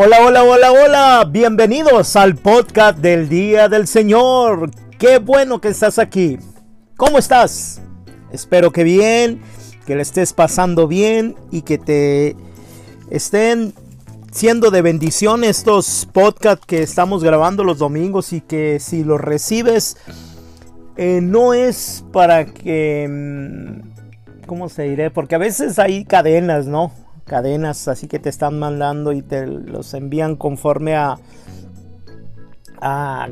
[0.00, 1.28] Hola, hola, hola, hola.
[1.28, 4.70] Bienvenidos al podcast del Día del Señor.
[4.96, 6.38] Qué bueno que estás aquí.
[6.96, 7.82] ¿Cómo estás?
[8.30, 9.42] Espero que bien,
[9.86, 12.36] que le estés pasando bien y que te
[13.10, 13.74] estén
[14.30, 19.96] siendo de bendición estos podcasts que estamos grabando los domingos y que si los recibes
[20.96, 23.08] eh, no es para que...
[23.10, 25.10] Mm, ¿Cómo se diré?
[25.10, 26.92] Porque a veces hay cadenas, ¿no?
[27.28, 31.18] Cadenas así que te están mandando y te los envían conforme a,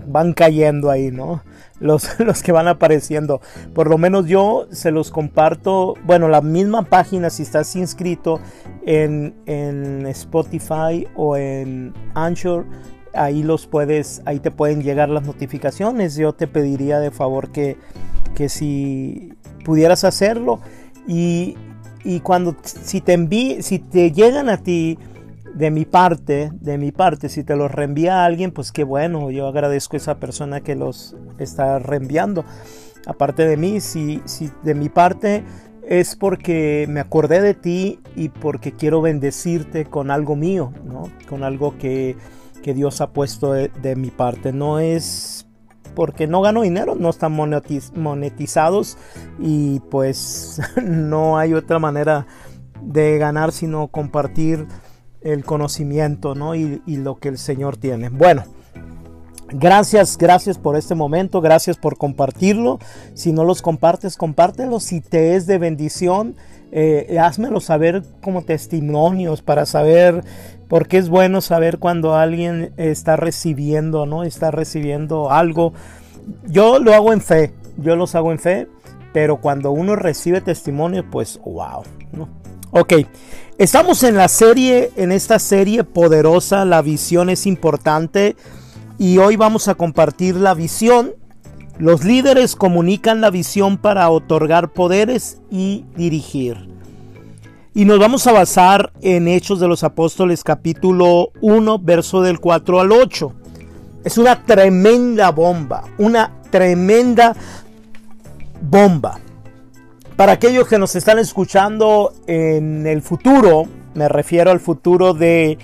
[0.06, 1.42] van cayendo ahí, ¿no?
[1.80, 3.40] Los, los, que van apareciendo.
[3.74, 8.40] Por lo menos yo se los comparto, bueno, la misma página si estás inscrito
[8.84, 12.66] en, en Spotify o en Anchor,
[13.14, 16.16] ahí los puedes, ahí te pueden llegar las notificaciones.
[16.16, 17.76] Yo te pediría de favor que,
[18.34, 19.32] que si
[19.64, 20.60] pudieras hacerlo
[21.06, 21.56] y,
[22.06, 24.96] y cuando si te enví, si te llegan a ti
[25.54, 29.30] de mi parte, de mi parte, si te los reenvía a alguien, pues qué bueno,
[29.32, 32.44] yo agradezco a esa persona que los está reenviando.
[33.06, 35.42] Aparte de mí, si, si de mi parte
[35.82, 41.10] es porque me acordé de ti y porque quiero bendecirte con algo mío, ¿no?
[41.28, 42.14] Con algo que,
[42.62, 44.52] que Dios ha puesto de, de mi parte.
[44.52, 45.35] No es
[45.96, 48.98] porque no gano dinero, no están monetizados
[49.40, 52.26] y pues no hay otra manera
[52.82, 54.66] de ganar sino compartir
[55.22, 56.54] el conocimiento ¿no?
[56.54, 58.10] y, lo que el Señor tiene.
[58.10, 58.44] Bueno,
[59.48, 62.80] Gracias, gracias por este momento, gracias por compartirlo.
[63.14, 64.80] Si no los compartes, compártelo.
[64.80, 66.34] Si te es de bendición,
[66.72, 70.24] eh, házmelo saber como testimonios para saber,
[70.68, 74.24] porque es bueno saber cuando alguien está recibiendo, ¿no?
[74.24, 75.72] Está recibiendo algo.
[76.48, 78.66] Yo lo hago en fe, yo los hago en fe,
[79.12, 82.28] pero cuando uno recibe testimonio, pues wow, ¿no?
[82.72, 82.94] Ok,
[83.58, 88.34] estamos en la serie, en esta serie poderosa, la visión es importante
[88.98, 91.14] y hoy vamos a compartir la visión.
[91.78, 96.68] Los líderes comunican la visión para otorgar poderes y dirigir.
[97.74, 102.80] Y nos vamos a basar en Hechos de los Apóstoles capítulo 1, verso del 4
[102.80, 103.32] al 8.
[104.04, 107.36] Es una tremenda bomba, una tremenda
[108.62, 109.20] bomba.
[110.16, 113.64] Para aquellos que nos están escuchando en el futuro,
[113.94, 115.58] me refiero al futuro de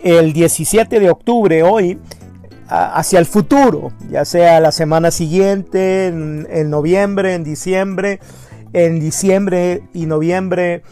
[0.00, 1.98] el 17 de octubre hoy,
[2.72, 8.18] hacia el futuro, ya sea la semana siguiente, en, noviembre, en diciembre,
[8.72, 10.82] en diciembre y noviembre,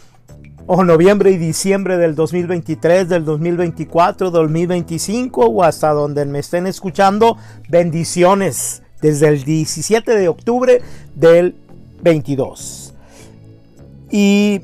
[0.66, 7.38] o noviembre y diciembre del 2023, del 2024, 2025 o hasta donde me estén escuchando,
[7.68, 10.82] bendiciones desde el 17 de octubre
[11.14, 11.56] del
[12.02, 12.94] 22.
[14.10, 14.60] Y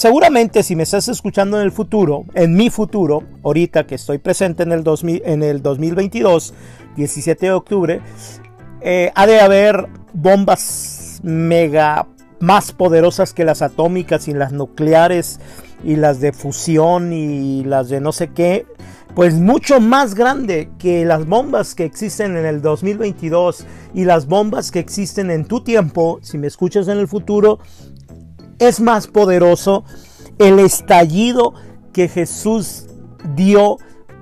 [0.00, 4.62] Seguramente si me estás escuchando en el futuro, en mi futuro, ahorita que estoy presente
[4.62, 6.54] en el, 2000, en el 2022,
[6.96, 8.00] 17 de octubre,
[8.80, 15.38] eh, ha de haber bombas mega más poderosas que las atómicas y las nucleares
[15.84, 18.64] y las de fusión y las de no sé qué,
[19.14, 24.70] pues mucho más grande que las bombas que existen en el 2022 y las bombas
[24.70, 27.58] que existen en tu tiempo, si me escuchas en el futuro,
[28.60, 29.84] es más poderoso
[30.38, 31.54] el estallido
[31.92, 32.86] que Jesús
[33.34, 33.78] dio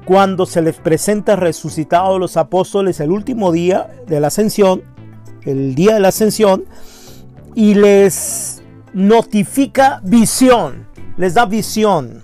[0.06, 4.82] cuando se les presenta resucitado a los apóstoles el último día de la ascensión,
[5.42, 6.64] el día de la ascensión,
[7.54, 8.62] y les
[8.94, 10.86] notifica visión,
[11.18, 12.22] les da visión.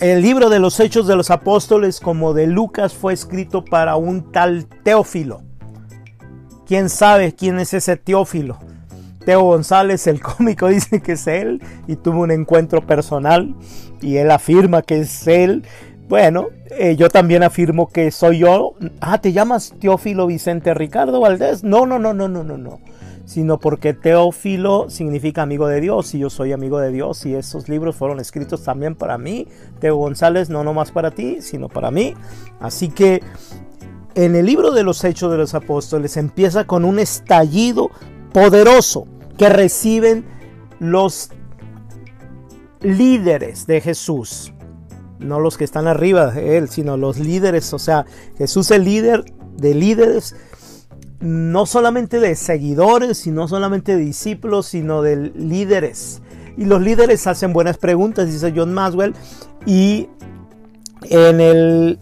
[0.00, 4.32] El libro de los Hechos de los Apóstoles, como de Lucas, fue escrito para un
[4.32, 5.42] tal Teófilo.
[6.66, 8.58] ¿Quién sabe quién es ese Teófilo?
[9.24, 13.54] Teo González, el cómico, dice que es él y tuvo un encuentro personal
[14.00, 15.64] y él afirma que es él.
[16.08, 18.74] Bueno, eh, yo también afirmo que soy yo.
[19.00, 21.64] Ah, ¿te llamas Teófilo Vicente Ricardo Valdés?
[21.64, 22.80] No, no, no, no, no, no, no.
[23.24, 27.68] Sino porque Teófilo significa amigo de Dios y yo soy amigo de Dios y esos
[27.68, 29.46] libros fueron escritos también para mí.
[29.78, 32.14] Teo González, no nomás para ti, sino para mí.
[32.60, 33.22] Así que
[34.14, 37.90] en el libro de los Hechos de los Apóstoles empieza con un estallido
[38.32, 39.06] poderoso
[39.36, 40.24] que reciben
[40.78, 41.30] los
[42.80, 44.52] líderes de Jesús.
[45.18, 47.72] No los que están arriba de él, sino los líderes.
[47.72, 48.06] O sea,
[48.36, 49.24] Jesús es líder
[49.56, 50.34] de líderes,
[51.20, 56.22] no solamente de seguidores, sino solamente de discípulos, sino de líderes.
[56.56, 59.14] Y los líderes hacen buenas preguntas, dice John Maswell.
[59.64, 60.08] Y
[61.08, 61.98] en el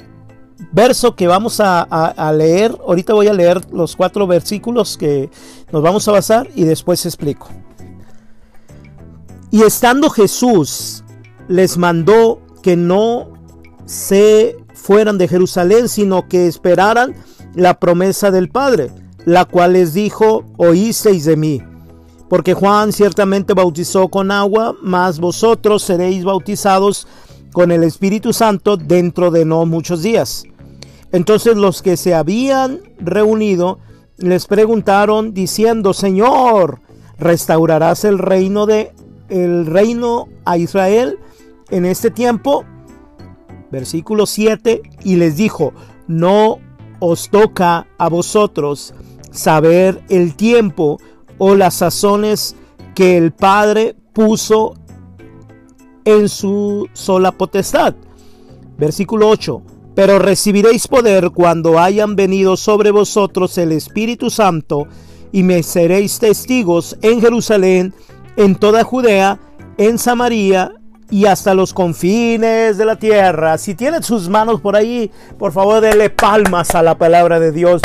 [0.72, 5.30] verso que vamos a, leer, ahorita voy a leer los cuatro versículos que
[5.72, 7.48] nos vamos a basar y después explico.
[9.50, 11.02] Y estando Jesús
[11.48, 13.32] les mandó que no
[13.84, 17.14] se fueran de Jerusalén, sino que esperaran
[17.54, 18.92] la promesa del Padre,
[19.24, 21.62] la cual les dijo, oísteis de mí.
[22.28, 27.08] Porque Juan ciertamente bautizó con agua, mas vosotros seréis bautizados
[27.52, 30.44] con el Espíritu Santo dentro de no muchos días.
[31.12, 33.78] Entonces los que se habían reunido
[34.16, 36.80] les preguntaron diciendo, Señor,
[37.18, 38.92] ¿restaurarás el reino de
[39.28, 41.18] el reino a Israel
[41.70, 42.64] en este tiempo?
[43.70, 45.72] Versículo 7, y les dijo,
[46.08, 46.58] no
[46.98, 48.94] os toca a vosotros
[49.30, 50.98] saber el tiempo
[51.38, 52.56] o las sazones
[52.94, 54.74] que el Padre puso
[56.04, 57.94] en su sola potestad.
[58.76, 59.62] Versículo 8.
[59.94, 64.86] Pero recibiréis poder cuando hayan venido sobre vosotros el Espíritu Santo
[65.32, 67.94] y me seréis testigos en Jerusalén,
[68.36, 69.38] en toda Judea,
[69.78, 70.72] en Samaria
[71.10, 73.58] y hasta los confines de la tierra.
[73.58, 77.82] Si tienen sus manos por ahí, por favor, denle palmas a la palabra de Dios.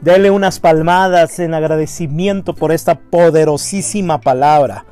[0.00, 4.86] Denle unas palmadas en agradecimiento por esta poderosísima palabra.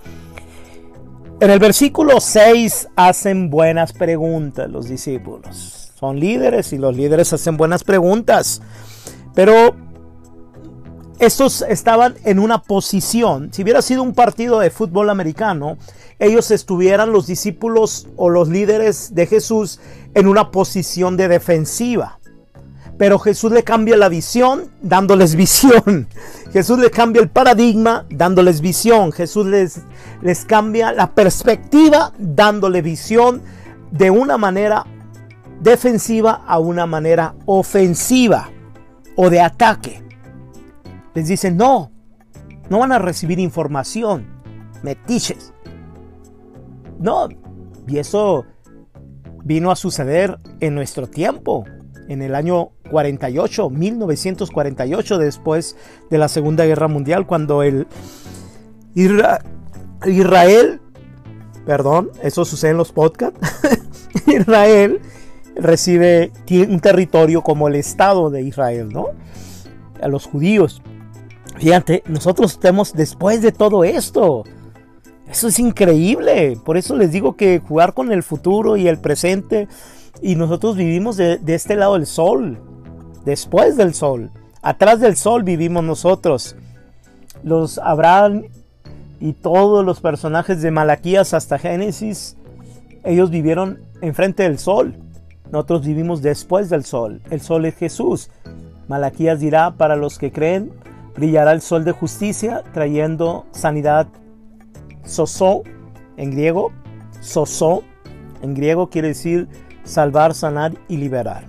[1.38, 5.85] En el versículo 6 hacen buenas preguntas los discípulos.
[6.06, 8.62] Son líderes y los líderes hacen buenas preguntas.
[9.34, 9.74] Pero
[11.18, 15.78] estos estaban en una posición, si hubiera sido un partido de fútbol americano,
[16.20, 19.80] ellos estuvieran los discípulos o los líderes de Jesús
[20.14, 22.20] en una posición de defensiva.
[22.96, 26.06] Pero Jesús le cambia la visión dándoles visión.
[26.52, 29.10] Jesús le cambia el paradigma dándoles visión.
[29.10, 29.80] Jesús les,
[30.22, 33.42] les cambia la perspectiva dándole visión
[33.90, 34.86] de una manera
[35.60, 38.50] defensiva a una manera ofensiva
[39.16, 40.02] o de ataque.
[41.14, 41.90] Les dice, no,
[42.68, 44.26] no van a recibir información,
[44.82, 45.52] metiches.
[46.98, 47.28] No,
[47.86, 48.44] y eso
[49.44, 51.64] vino a suceder en nuestro tiempo,
[52.08, 55.76] en el año 48, 1948, después
[56.10, 57.86] de la Segunda Guerra Mundial, cuando el
[58.94, 60.80] Israel,
[61.64, 63.38] perdón, eso sucede en los podcasts,
[64.26, 65.00] Israel
[65.56, 66.32] recibe
[66.68, 69.08] un territorio como el Estado de Israel, ¿no?
[70.00, 70.82] A los judíos.
[71.58, 74.44] Fíjate, nosotros estamos después de todo esto.
[75.30, 76.58] Eso es increíble.
[76.64, 79.68] Por eso les digo que jugar con el futuro y el presente.
[80.22, 82.58] Y nosotros vivimos de, este lado del sol.
[83.24, 84.30] Después del sol.
[84.62, 86.56] Atrás del sol vivimos nosotros.
[87.42, 88.44] Los Abraham
[89.20, 92.36] y todos los personajes de Malaquías hasta Génesis.
[93.04, 94.94] Ellos vivieron enfrente del sol.
[95.52, 97.20] Nosotros vivimos después del sol.
[97.30, 98.30] El sol es Jesús.
[98.88, 100.72] Malaquías dirá para los que creen,
[101.14, 104.08] brillará el sol de justicia trayendo sanidad
[105.06, 105.62] Soso
[106.16, 106.72] en griego,
[107.20, 107.84] soso
[108.42, 109.48] en griego quiere decir
[109.84, 111.44] salvar, sanar y liberar.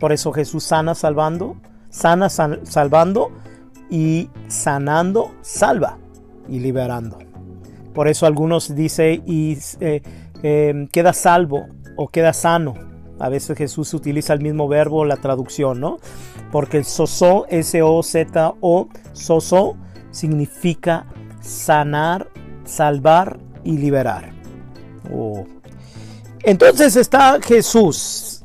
[0.00, 1.56] Por eso Jesús sana salvando,
[1.90, 3.30] sana salvando
[3.90, 5.98] y sanando salva
[6.48, 7.18] y liberando.
[7.94, 10.02] Por eso algunos dicen y eh,
[10.42, 11.66] em, queda salvo
[11.96, 12.74] o queda sano.
[13.18, 15.98] A veces Jesús utiliza el mismo verbo, la traducción, ¿no?
[16.52, 19.76] Porque el soso, S-O-Z-O, soso,
[20.10, 21.06] significa
[21.40, 22.28] sanar
[22.66, 24.32] salvar y liberar.
[25.12, 25.46] Oh.
[26.42, 28.42] Entonces está Jesús.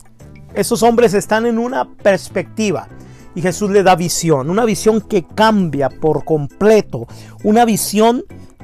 [0.53, 2.87] Esos hombres están en una perspectiva
[3.35, 7.07] y Jesús le da visión, una visión que cambia por completo,
[7.43, 8.23] una visión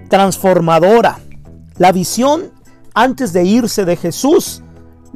[0.09, 1.19] transformadora.
[1.77, 2.51] La visión
[2.93, 4.63] antes de irse de Jesús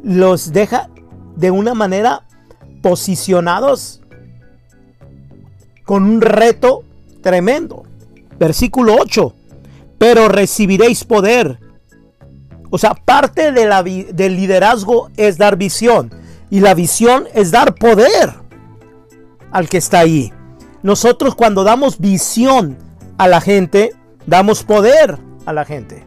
[0.02, 0.88] los deja
[1.36, 2.26] de una manera
[2.82, 4.02] posicionados
[5.84, 6.84] con un reto
[7.22, 7.84] tremendo.
[8.38, 9.34] Versículo 8
[10.02, 11.60] pero recibiréis poder.
[12.70, 16.12] O sea, parte de la, del liderazgo es dar visión
[16.50, 18.34] y la visión es dar poder
[19.52, 20.32] al que está ahí.
[20.82, 22.78] Nosotros cuando damos visión
[23.16, 23.92] a la gente,
[24.26, 26.04] damos poder a la gente.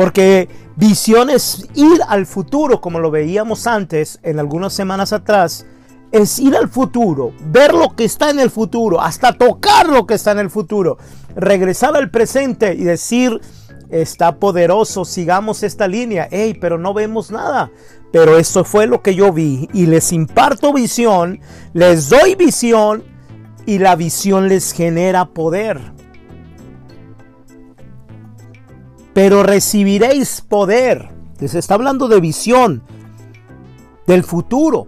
[0.00, 5.66] Porque visión es ir al futuro, como lo veíamos antes, en algunas semanas atrás,
[6.10, 10.14] es ir al futuro, ver lo que está en el futuro, hasta tocar lo que
[10.14, 10.96] está en el futuro,
[11.36, 13.42] regresar al presente y decir,
[13.90, 17.70] está poderoso, sigamos esta línea, hey, pero no vemos nada.
[18.10, 21.40] Pero eso fue lo que yo vi y les imparto visión,
[21.74, 23.04] les doy visión
[23.66, 25.99] y la visión les genera poder.
[29.12, 31.08] Pero recibiréis poder.
[31.40, 32.82] Les está hablando de visión
[34.06, 34.86] del futuro.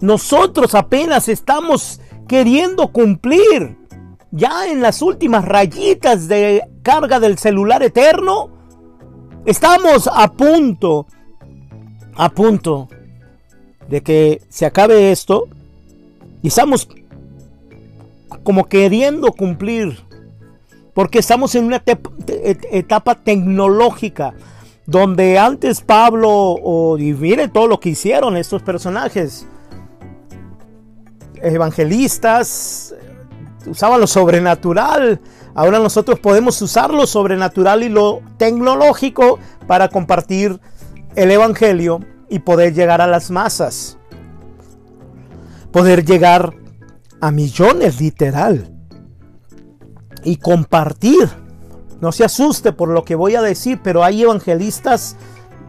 [0.00, 3.76] Nosotros apenas estamos queriendo cumplir
[4.30, 8.50] ya en las últimas rayitas de carga del celular eterno.
[9.44, 11.06] Estamos a punto
[12.14, 12.88] a punto
[13.88, 15.48] de que se acabe esto
[16.42, 16.88] y estamos
[18.42, 19.98] como queriendo cumplir,
[20.94, 21.82] porque estamos en una
[22.70, 24.34] etapa tecnológica
[24.86, 29.46] donde antes Pablo, o, y mire todo lo que hicieron estos personajes,
[31.40, 32.94] evangelistas,
[33.66, 35.20] usaban lo sobrenatural,
[35.54, 40.60] ahora nosotros podemos usar lo sobrenatural y lo tecnológico para compartir
[41.14, 43.98] el Evangelio y poder llegar a las masas,
[45.70, 46.54] poder llegar
[47.20, 48.71] a millones literal
[50.24, 51.28] y compartir.
[52.00, 55.16] No se asuste por lo que voy a decir, pero hay evangelistas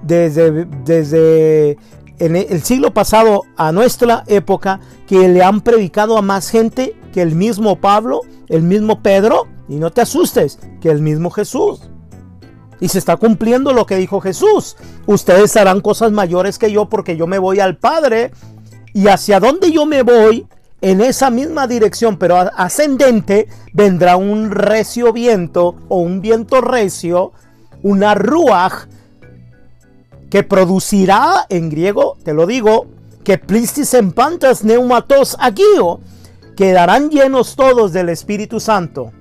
[0.01, 1.77] desde, desde
[2.19, 7.35] el siglo pasado a nuestra época que le han predicado a más gente que el
[7.35, 11.81] mismo Pablo, el mismo Pedro, y no te asustes, que el mismo Jesús.
[12.79, 14.75] Y se está cumpliendo lo que dijo Jesús.
[15.05, 18.31] Ustedes harán cosas mayores que yo porque yo me voy al Padre.
[18.93, 20.47] Y hacia donde yo me voy,
[20.83, 27.31] en esa misma dirección, pero ascendente, vendrá un recio viento o un viento recio,
[27.83, 28.89] una ruach,
[30.29, 32.87] que producirá, en griego, te lo digo,
[33.23, 36.01] que plistis en pantas neumatos agio,
[36.57, 39.13] quedarán llenos todos del Espíritu Santo.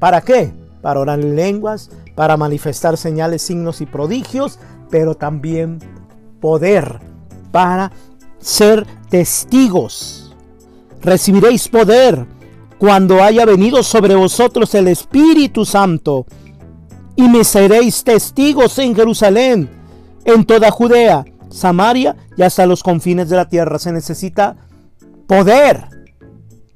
[0.00, 0.52] ¿Para qué?
[0.80, 4.58] Para orar en lenguas, para manifestar señales, signos y prodigios,
[4.90, 5.78] pero también
[6.40, 6.98] poder
[7.52, 7.92] para
[8.42, 10.34] ser testigos.
[11.00, 12.26] Recibiréis poder
[12.78, 16.26] cuando haya venido sobre vosotros el Espíritu Santo.
[17.16, 19.70] Y me seréis testigos en Jerusalén,
[20.24, 23.78] en toda Judea, Samaria y hasta los confines de la tierra.
[23.78, 24.56] Se necesita
[25.26, 25.88] poder.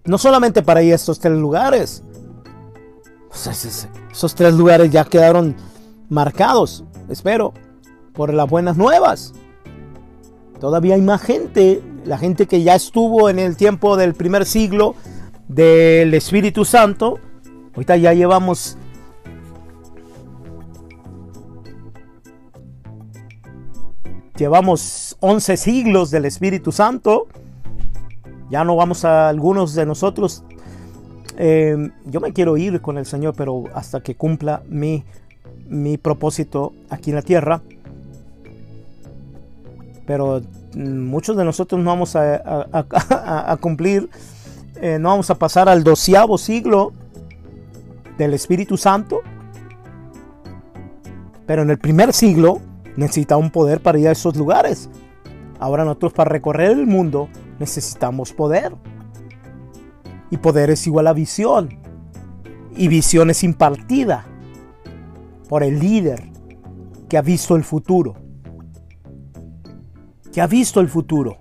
[0.04, 2.02] No solamente para ir a estos tres lugares.
[4.12, 5.56] Esos tres lugares ya quedaron
[6.08, 7.52] marcados, espero,
[8.14, 9.34] por las buenas nuevas.
[10.60, 14.94] Todavía hay más gente, la gente que ya estuvo en el tiempo del primer siglo
[15.48, 17.18] del Espíritu Santo.
[17.74, 18.78] Ahorita ya llevamos
[24.36, 27.26] llevamos 11 siglos del Espíritu Santo.
[28.50, 30.42] Ya no vamos a algunos de nosotros.
[31.36, 35.04] Eh, yo me quiero ir con el Señor, pero hasta que cumpla mi,
[35.68, 37.60] mi propósito aquí en la tierra
[40.06, 40.40] pero
[40.74, 44.08] mm, muchos de nosotros no vamos a, cumplir,
[44.80, 46.92] eh, no vamos a pasar al doceavo siglo
[48.16, 49.20] del Espíritu Santo,
[51.46, 52.60] pero en el primer siglo
[52.96, 54.88] necesitaba un poder para ir a esos lugares.
[55.58, 58.74] Ahora nosotros para recorrer el mundo necesitamos poder.
[60.30, 61.78] Y poder es igual a visión.
[62.76, 64.26] Y visión es impartida
[65.48, 66.30] por el líder
[67.08, 68.25] que ha visto el futuro
[70.40, 71.38] ha visto el futuro.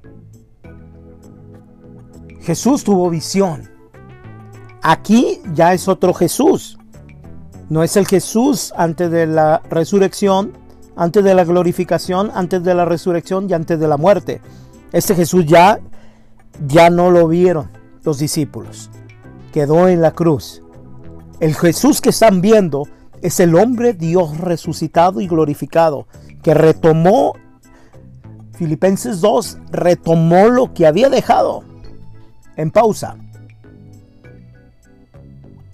[2.41, 3.69] Jesús tuvo visión.
[4.81, 6.77] Aquí ya es otro Jesús.
[7.69, 10.53] No es el Jesús antes de la resurrección,
[10.95, 14.41] antes de la glorificación, antes de la resurrección y antes de la muerte.
[14.91, 15.79] Este Jesús ya
[16.67, 17.69] ya no lo vieron
[18.03, 18.89] los discípulos.
[19.51, 20.61] Quedó en la cruz.
[21.39, 22.83] El Jesús que están viendo
[23.21, 26.07] es el hombre Dios resucitado y glorificado,
[26.43, 27.33] que retomó
[28.55, 31.63] Filipenses 2 retomó lo que había dejado
[32.55, 33.17] en pausa.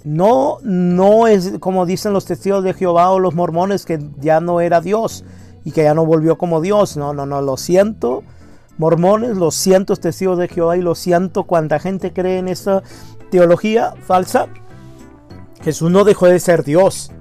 [0.03, 4.59] No, no es como dicen los testigos de Jehová o los mormones que ya no
[4.59, 5.23] era Dios
[5.63, 6.97] y que ya no volvió como Dios.
[6.97, 8.23] No, no, no, lo siento.
[8.77, 12.81] Mormones, lo siento testigos de Jehová y lo siento cuánta gente cree en esta
[13.29, 14.47] teología falsa.
[15.61, 17.11] Jesús no dejó de ser Dios,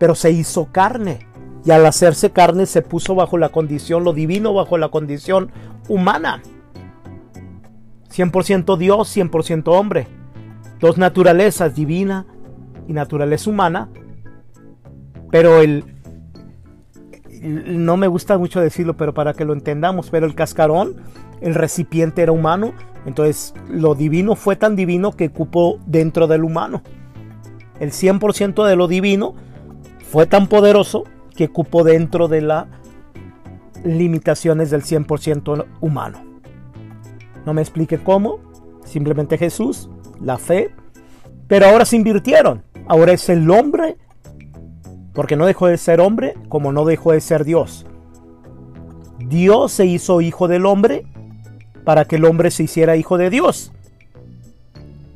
[0.00, 1.26] pero se hizo carne
[1.66, 5.50] y al hacerse carne se puso bajo la condición, lo divino bajo la condición
[5.88, 6.40] humana.
[8.08, 10.06] 100% Dios, 100% hombre.
[10.78, 12.24] Dos naturalezas, divina
[12.86, 13.88] y naturaleza humana.
[15.32, 15.84] Pero el,
[17.42, 20.94] no me gusta mucho decirlo, pero para que lo entendamos, pero el cascarón,
[21.40, 22.74] el recipiente era humano,
[23.06, 26.82] entonces lo divino fue tan divino que cupó dentro del humano.
[27.80, 29.34] El 100% de lo divino
[30.08, 31.04] fue tan poderoso
[31.36, 32.66] que cupo dentro de las
[33.84, 36.24] limitaciones del 100% humano.
[37.44, 38.40] No me explique cómo,
[38.84, 39.88] simplemente Jesús,
[40.20, 40.70] la fe,
[41.46, 42.62] pero ahora se invirtieron.
[42.88, 43.96] Ahora es el hombre,
[45.12, 47.86] porque no dejó de ser hombre como no dejó de ser Dios.
[49.18, 51.06] Dios se hizo hijo del hombre
[51.84, 53.72] para que el hombre se hiciera hijo de Dios.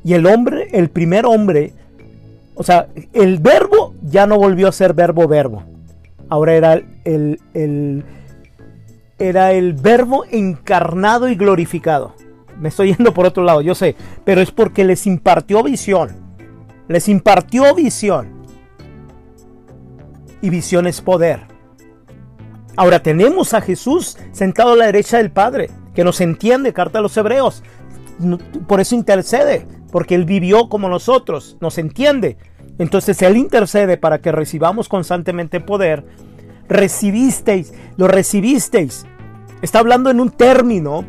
[0.05, 1.75] Y el hombre, el primer hombre,
[2.55, 5.65] o sea, el verbo ya no volvió a ser verbo verbo
[6.31, 8.05] ahora era el,
[9.19, 12.15] era el verbo encarnado y glorificado.
[12.59, 16.11] Me estoy yendo por otro lado, yo sé, pero es porque les impartió visión.
[16.89, 18.41] Les impartió visión.
[20.41, 21.41] Y visión es poder.
[22.77, 27.03] Ahora tenemos a Jesús sentado a la derecha del Padre, que nos entiende, carta a
[27.03, 27.63] los hebreos.
[28.67, 32.39] Por eso intercede, porque Él vivió como nosotros, nos entiende.
[32.81, 36.03] Entonces Él intercede para que recibamos constantemente poder.
[36.67, 39.05] Recibisteis, lo recibisteis.
[39.61, 41.05] Está hablando en un término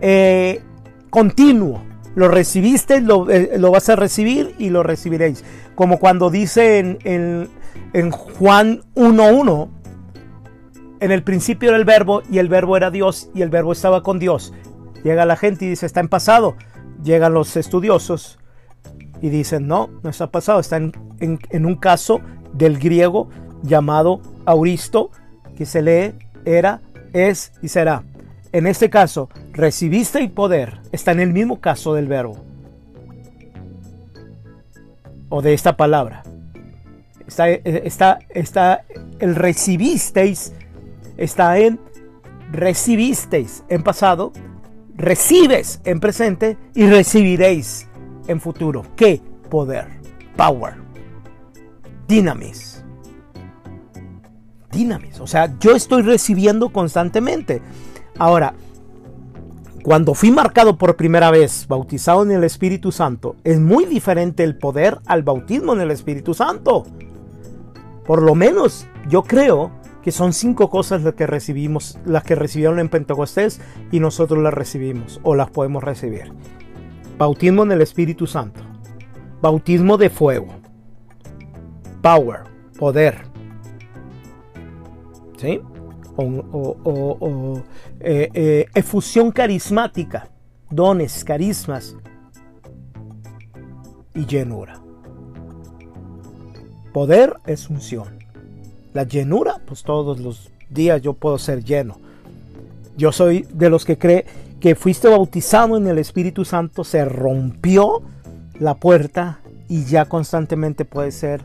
[0.00, 0.62] eh,
[1.10, 1.82] continuo.
[2.14, 5.44] Lo recibisteis, lo, eh, lo, vas a recibir y lo recibiréis.
[5.74, 7.50] Como cuando dice en, en,
[7.92, 9.68] en Juan 1.1,
[11.00, 14.02] en el principio era el verbo y el verbo era Dios y el verbo estaba
[14.02, 14.54] con Dios.
[15.04, 16.56] Llega la gente y dice, está en pasado.
[17.04, 18.38] Llegan los estudiosos
[19.22, 22.20] y dicen, no, no está pasado, está en, en, un caso
[22.52, 23.28] del griego
[23.62, 25.10] llamado auristo,
[25.56, 26.80] que se lee era,
[27.12, 28.04] es y será.
[28.52, 32.36] En este caso, recibiste y poder está en el mismo caso del verbo
[35.28, 36.22] o de esta palabra.
[37.26, 38.84] Está, está, está
[39.18, 40.52] el recibisteis
[41.16, 41.80] está en
[42.52, 44.32] recibisteis en pasado,
[44.94, 47.88] recibes en presente y recibiréis
[48.26, 48.82] en futuro.
[48.96, 49.20] ¿Qué?
[49.50, 49.86] Poder,
[50.36, 50.74] power,
[52.08, 52.84] dinamis.
[54.72, 55.20] Dinamis.
[55.20, 57.62] O sea, yo estoy recibiendo constantemente.
[58.18, 58.54] Ahora,
[59.82, 64.58] cuando fui marcado por primera vez, bautizado en el Espíritu Santo, es muy diferente el
[64.58, 66.84] poder al bautismo en el Espíritu Santo.
[68.04, 69.70] Por lo menos yo creo
[70.02, 74.54] que son cinco cosas las que recibimos, las que recibieron en Pentecostés y nosotros las
[74.54, 76.32] recibimos o las podemos recibir.
[77.18, 78.60] Bautismo en el Espíritu Santo.
[79.40, 80.48] Bautismo de fuego.
[82.02, 82.40] Power,
[82.78, 83.22] poder.
[85.38, 85.60] ¿Sí?
[86.16, 87.62] O,
[88.00, 90.30] eh, eh, efusión carismática,
[90.70, 91.96] dones, carismas
[94.14, 94.80] y llenura.
[96.92, 98.18] Poder es unción.
[98.94, 101.98] La llenura, pues todos los días yo puedo ser lleno.
[102.96, 104.24] Yo soy de los que cree
[104.60, 108.02] que fuiste bautizado en el Espíritu Santo, se rompió
[108.58, 111.44] la puerta y ya constantemente puede ser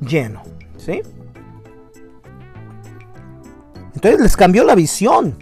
[0.00, 0.42] lleno.
[0.76, 1.02] ¿Sí?
[3.94, 5.36] Entonces les cambió la visión.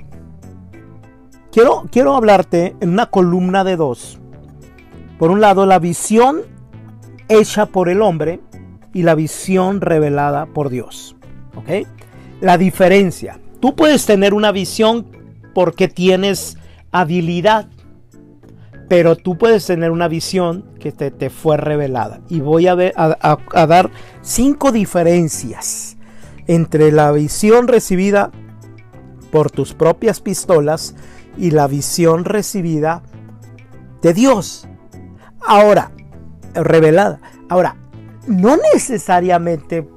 [1.51, 4.19] Quiero, quiero hablarte en una columna de dos.
[5.19, 6.43] Por un lado, la visión
[7.29, 8.41] hecha por el hombre
[8.93, 11.17] y la visión revelada por Dios.
[11.57, 11.87] ¿Ok?
[12.41, 13.41] La diferencia.
[13.61, 15.07] Tú puedes tener una visión
[15.53, 16.59] porque tienes
[16.95, 17.67] habilidad,
[18.89, 22.21] pero tú puedes tener una visión que te, fue revelada.
[22.29, 23.91] Y voy a, ver, a, dar
[24.23, 25.97] cinco diferencias
[26.47, 28.31] entre la visión recibida
[29.33, 30.95] por tus propias pistolas
[31.37, 33.03] y la visión recibida
[34.01, 34.69] de Dios.
[35.45, 35.91] Ahora,
[36.55, 37.21] revelada.
[37.49, 37.77] Ahora,
[38.29, 39.89] no necesariamente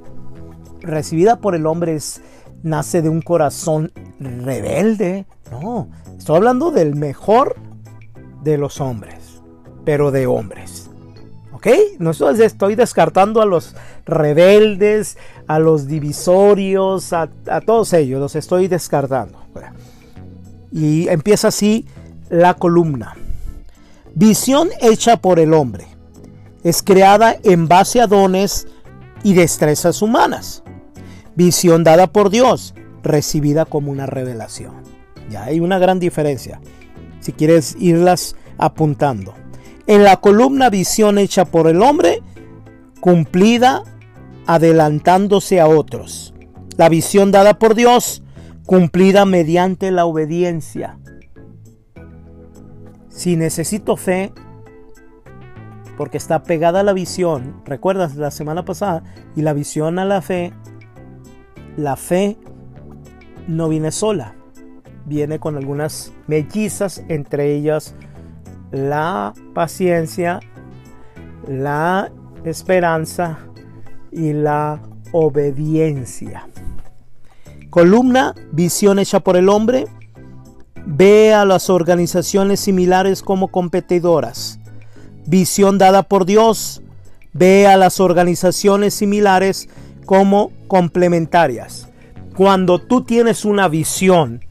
[0.82, 2.22] recibida por el hombre es,
[2.64, 5.28] nace de un corazón rebelde.
[5.52, 7.56] No, estoy hablando del mejor
[8.44, 9.42] de los hombres,
[9.86, 10.90] pero de hombres.
[11.54, 11.68] ¿Ok?
[12.00, 18.68] No estoy descartando a los rebeldes, a los divisorios, a, a todos ellos, los estoy
[18.68, 19.40] descartando.
[20.72, 21.88] Y empieza así
[22.30, 23.16] la columna.
[24.14, 25.88] Visión hecha por el hombre.
[26.64, 28.68] Es creada en base a dones
[29.24, 30.64] y destrezas humanas.
[31.36, 34.97] Visión dada por Dios, recibida como una revelación.
[35.30, 36.62] Ya hay una gran diferencia.
[37.20, 39.34] Si quieres irlas apuntando.
[39.86, 42.22] En la columna visión hecha por el hombre,
[43.00, 43.84] cumplida
[44.46, 46.34] adelantándose a otros.
[46.78, 48.24] La visión dada por Dios,
[48.66, 51.00] cumplida mediante la obediencia.
[53.10, 54.32] Si necesito fe,
[55.98, 59.04] porque está pegada a la visión, recuerdas la semana pasada,
[59.36, 60.54] y la visión a la fe
[61.78, 62.38] la fe
[63.48, 64.36] no viene sola,
[65.08, 67.96] viene con algunas mellizas, entre ellas
[68.72, 70.42] la paciencia,
[71.48, 72.12] la
[72.44, 73.40] esperanza
[74.12, 74.82] y la
[75.14, 76.48] obediencia.
[77.70, 79.88] Columna, visión hecha por el hombre,
[80.86, 84.60] ve a las organizaciones similares como competidoras.
[85.26, 86.82] Visión dada por Dios,
[87.34, 89.70] ve a las organizaciones similares
[90.06, 91.90] como complementarias.
[92.36, 94.47] Cuando tú tienes una visión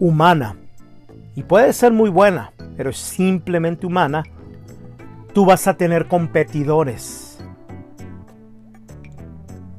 [0.00, 0.56] humana,
[1.36, 4.24] y puede ser muy buena, pero simplemente humana,
[5.32, 7.38] tú vas a tener competidores.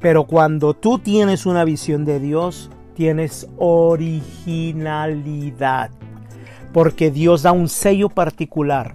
[0.00, 5.90] Pero cuando tú tienes una visión de Dios, tienes originalidad.
[6.72, 8.94] Porque Dios da un sello particular,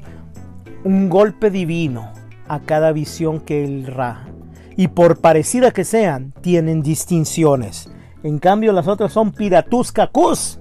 [0.83, 2.11] un golpe divino
[2.47, 4.27] a cada visión que Él da.
[4.75, 7.89] Y por parecida que sean, tienen distinciones.
[8.23, 10.59] En cambio, las otras son piratuscacus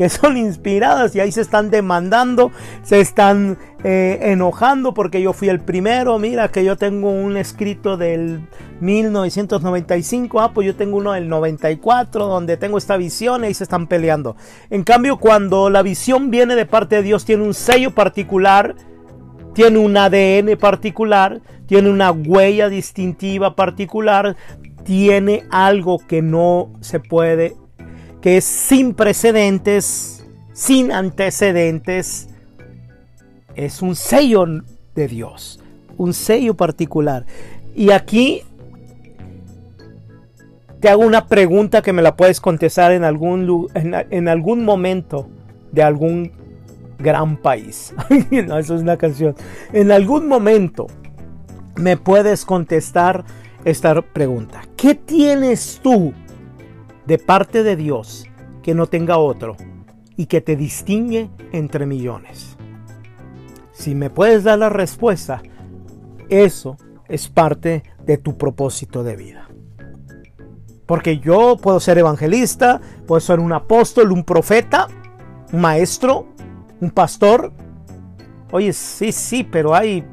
[0.00, 5.50] que son inspiradas y ahí se están demandando, se están eh, enojando porque yo fui
[5.50, 6.18] el primero.
[6.18, 8.40] Mira que yo tengo un escrito del
[8.80, 13.64] 1995, ah, pues yo tengo uno del 94 donde tengo esta visión y ahí se
[13.64, 14.36] están peleando.
[14.70, 18.76] En cambio, cuando la visión viene de parte de Dios, tiene un sello particular,
[19.52, 24.34] tiene un ADN particular, tiene una huella distintiva particular,
[24.82, 27.59] tiene algo que no se puede
[28.20, 32.28] que es sin precedentes, sin antecedentes.
[33.54, 34.46] Es un sello
[34.94, 35.60] de Dios,
[35.96, 37.26] un sello particular.
[37.74, 38.42] Y aquí
[40.80, 45.28] te hago una pregunta que me la puedes contestar en algún, en, algún momento
[45.72, 46.32] de algún
[46.98, 47.94] gran país.
[48.46, 49.34] no, eso es una canción.
[49.72, 50.86] En algún momento
[51.76, 53.24] me puedes contestar
[53.64, 54.62] esta pregunta.
[54.76, 56.14] ¿Qué tienes tú
[57.10, 58.28] de parte de Dios
[58.62, 59.56] que no tenga otro
[60.16, 62.56] y que te distingue entre millones?
[63.72, 65.42] Si me puedes dar la respuesta,
[66.28, 66.76] eso
[67.08, 69.48] es parte de tu propósito de vida.
[70.86, 74.86] Porque yo puedo ser evangelista, puedo ser un apóstol, un profeta,
[75.52, 76.28] un maestro,
[76.80, 77.52] un pastor.
[78.52, 80.04] Oye, sí, sí, pero hay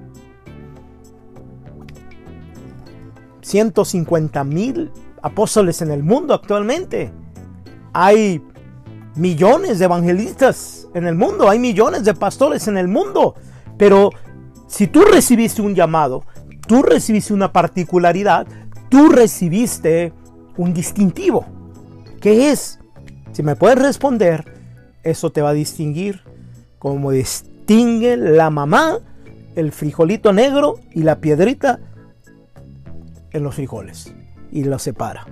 [3.41, 7.11] 150 mil apóstoles en el mundo actualmente.
[7.93, 8.41] Hay
[9.15, 13.35] millones de evangelistas en el mundo, hay millones de pastores en el mundo.
[13.77, 14.11] Pero
[14.67, 16.23] si tú recibiste un llamado,
[16.67, 18.47] tú recibiste una particularidad,
[18.89, 20.13] tú recibiste
[20.57, 21.45] un distintivo.
[22.21, 22.79] ¿Qué es?
[23.31, 24.45] Si me puedes responder,
[25.03, 26.21] eso te va a distinguir
[26.79, 28.99] como distingue la mamá,
[29.55, 31.79] el frijolito negro y la piedrita
[33.31, 34.13] en los frijoles
[34.51, 35.25] y lo separa.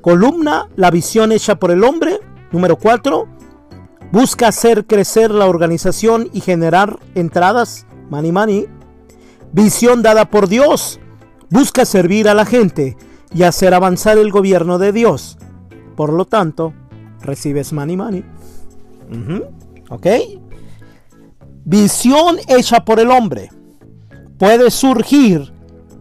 [0.00, 2.18] Columna, la visión hecha por el hombre.
[2.50, 3.28] Número 4.
[4.10, 7.86] Busca hacer crecer la organización y generar entradas.
[8.10, 8.66] Money, money.
[9.52, 11.00] Visión dada por Dios.
[11.50, 12.96] Busca servir a la gente
[13.32, 15.38] y hacer avanzar el gobierno de Dios.
[15.96, 16.74] Por lo tanto,
[17.20, 18.24] recibes money, money.
[19.88, 20.06] ¿Ok?
[21.64, 23.50] Visión hecha por el hombre.
[24.38, 25.52] Puede surgir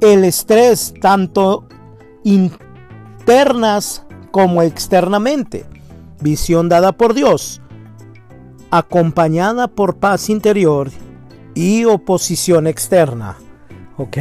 [0.01, 1.67] el estrés tanto
[2.23, 5.65] internas como externamente.
[6.19, 7.61] Visión dada por Dios,
[8.69, 10.91] acompañada por paz interior
[11.53, 13.37] y oposición externa.
[13.97, 14.17] ¿Ok?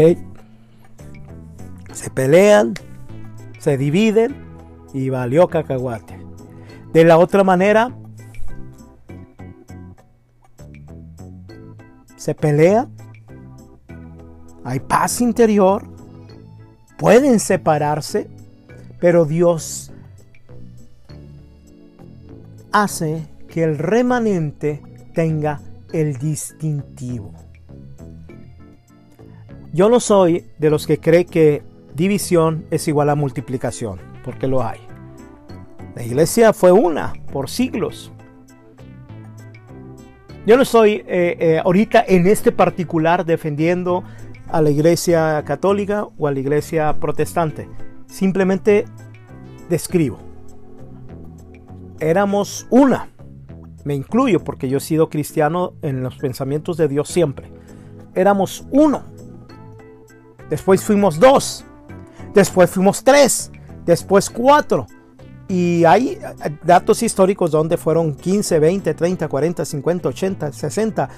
[1.92, 2.74] Se pelean,
[3.58, 4.36] se dividen
[4.94, 6.18] y valió cacahuate.
[6.92, 7.96] De la otra manera,
[12.16, 12.88] se pelea
[14.64, 15.84] hay paz interior,
[16.98, 18.28] pueden separarse,
[18.98, 19.92] pero Dios
[22.72, 24.82] hace que el remanente
[25.14, 25.60] tenga
[25.92, 27.32] el distintivo.
[29.72, 31.62] Yo no soy de los que cree que
[31.94, 34.80] división es igual a multiplicación, porque lo hay.
[35.94, 38.12] La iglesia fue una por siglos.
[40.46, 44.02] Yo no estoy eh, eh, ahorita en este particular defendiendo
[44.52, 47.68] a la iglesia católica o a la iglesia protestante.
[48.06, 48.84] Simplemente
[49.68, 50.18] describo.
[52.00, 53.08] Éramos una.
[53.84, 57.50] Me incluyo porque yo he sido cristiano en los pensamientos de Dios siempre.
[58.14, 59.04] Éramos uno.
[60.48, 61.64] Después fuimos dos.
[62.34, 63.50] Después fuimos tres.
[63.86, 64.86] Después cuatro.
[65.48, 66.18] Y hay
[66.62, 71.08] datos históricos donde fueron 15, 20, 30, 40, 50, 80, 60.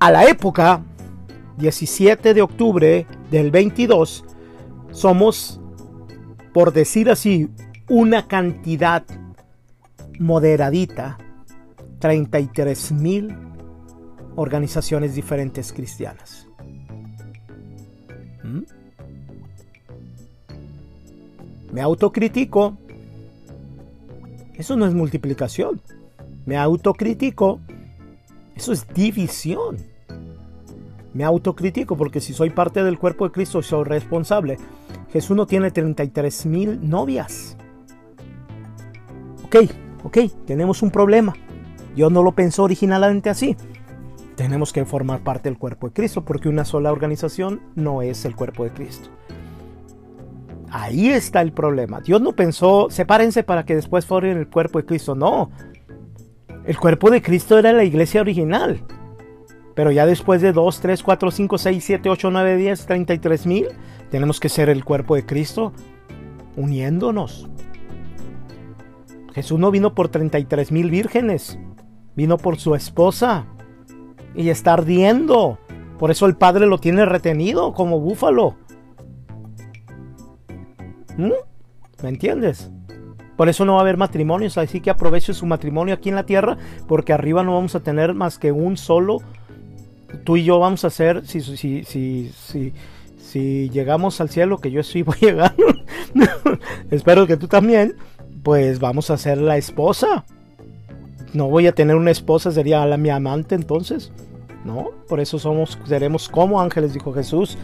[0.00, 0.82] A la época
[1.60, 4.24] 17 de octubre del 22,
[4.90, 5.60] somos,
[6.54, 7.50] por decir así,
[7.88, 9.04] una cantidad
[10.18, 11.18] moderadita,
[11.98, 13.36] 33 mil
[14.36, 16.48] organizaciones diferentes cristianas.
[18.42, 18.62] ¿Mm?
[21.72, 22.78] Me autocritico.
[24.54, 25.80] Eso no es multiplicación.
[26.46, 27.60] Me autocritico.
[28.56, 29.89] Eso es división
[31.12, 34.58] me autocritico porque si soy parte del cuerpo de Cristo soy responsable.
[35.12, 37.56] Jesús no tiene 33 mil novias.
[39.44, 39.56] Ok,
[40.04, 41.34] ok, tenemos un problema.
[41.94, 43.56] Dios no lo pensó originalmente así.
[44.36, 48.36] Tenemos que formar parte del cuerpo de Cristo porque una sola organización no es el
[48.36, 49.10] cuerpo de Cristo.
[50.70, 52.00] Ahí está el problema.
[52.00, 55.16] Dios no pensó, sepárense para que después formen el cuerpo de Cristo.
[55.16, 55.50] No.
[56.64, 58.84] El cuerpo de Cristo era la iglesia original.
[59.80, 63.66] Pero ya después de 2, 3, 4, 5, 6, 7, 8, 9, 10, 33 mil,
[64.10, 65.72] tenemos que ser el cuerpo de Cristo
[66.54, 67.48] uniéndonos.
[69.32, 71.58] Jesús no vino por 33 mil vírgenes,
[72.14, 73.46] vino por su esposa
[74.34, 75.58] y está ardiendo.
[75.98, 78.56] Por eso el Padre lo tiene retenido como búfalo.
[81.16, 81.32] ¿Mm?
[82.02, 82.70] ¿Me entiendes?
[83.40, 86.26] Por eso no va a haber matrimonios, así que aproveche su matrimonio aquí en la
[86.26, 89.22] tierra, porque arriba no vamos a tener más que un solo.
[90.24, 92.72] Tú y yo vamos a ser, si, si, si, si,
[93.18, 95.54] si llegamos al cielo, que yo sí voy a llegar,
[96.90, 97.96] espero que tú también,
[98.42, 100.24] pues vamos a ser la esposa.
[101.32, 104.12] No voy a tener una esposa, sería la mi amante entonces.
[104.64, 107.56] No, por eso somos, seremos como ángeles, dijo Jesús.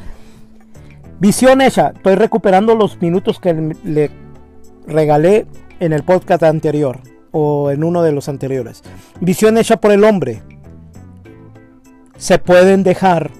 [1.18, 1.92] Visión hecha.
[1.94, 4.10] Estoy recuperando los minutos que le
[4.86, 5.46] regalé
[5.80, 7.00] en el podcast anterior
[7.32, 8.82] o en uno de los anteriores.
[9.20, 10.42] Visión hecha por el hombre.
[12.16, 13.30] Se pueden dejar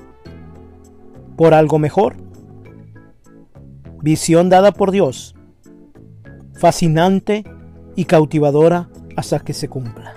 [1.36, 2.16] por algo mejor.
[4.02, 5.34] Visión dada por Dios.
[6.54, 7.44] Fascinante
[7.94, 10.14] y cautivadora hasta que se cumpla.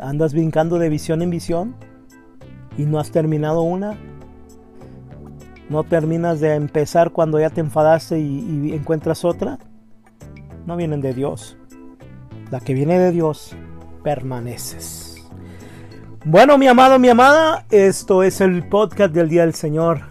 [0.00, 1.76] ¿Andas brincando de visión en visión?
[2.76, 3.96] ¿Y no has terminado una?
[5.72, 9.58] no terminas de empezar cuando ya te enfadaste y, encuentras otra,
[10.66, 11.56] no vienen de Dios.
[12.50, 13.56] La que viene de Dios,
[14.04, 15.11] permaneces.
[16.24, 20.02] Bueno, mi amado, mi amada, esto es el podcast del Día del Señor.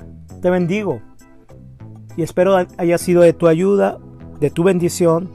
[0.42, 1.02] Te bendigo
[2.18, 3.98] y espero haya sido de tu ayuda,
[4.42, 5.32] de tu bendición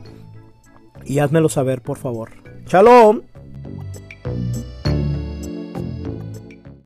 [1.07, 2.29] y házmelo saber, por favor.
[2.67, 3.23] Shalom.